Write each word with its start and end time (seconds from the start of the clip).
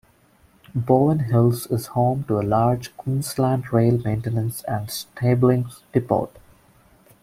Bowen 0.73 1.19
Hills 1.25 1.67
is 1.67 1.85
home 1.85 2.23
to 2.23 2.39
a 2.39 2.41
large 2.41 2.97
Queensland 2.97 3.71
Rail 3.71 3.99
maintenance 3.99 4.63
and 4.63 4.89
stabling 4.89 5.67
depot. 5.93 6.31